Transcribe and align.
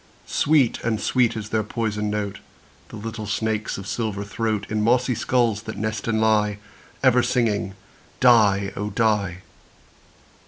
Sweet 0.25 0.81
and 0.83 0.99
sweet 0.99 1.37
is 1.37 1.49
their 1.49 1.61
poisoned 1.61 2.09
note, 2.09 2.39
The 2.89 2.95
little 2.95 3.27
snakes' 3.27 3.77
of 3.77 3.85
silver 3.85 4.23
throat, 4.23 4.65
In 4.67 4.81
mossy 4.81 5.13
skulls 5.13 5.61
that 5.61 5.77
nest 5.77 6.07
and 6.07 6.19
lie, 6.19 6.57
Ever 7.03 7.21
singing 7.21 7.75
"die, 8.19 8.73
oh! 8.75 8.89
die." 8.89 9.43